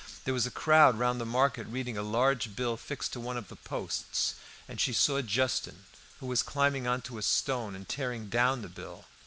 There 0.25 0.33
was 0.33 0.47
a 0.47 0.49
crowd 0.49 0.97
round 0.97 1.21
the 1.21 1.27
market 1.27 1.67
reading 1.67 1.95
a 1.95 2.01
large 2.01 2.55
bill 2.55 2.75
fixed 2.75 3.13
to 3.13 3.19
one 3.19 3.37
of 3.37 3.49
the 3.49 3.55
posts, 3.55 4.33
and 4.67 4.81
she 4.81 4.93
saw 4.93 5.21
Justin, 5.21 5.85
who 6.19 6.25
was 6.25 6.41
climbing 6.41 6.87
on 6.87 7.03
to 7.03 7.19
a 7.19 7.21
stone 7.21 7.75
and 7.75 7.87
tearing 7.87 8.27
down 8.27 8.63
the 8.63 8.67
bill. 8.69 9.05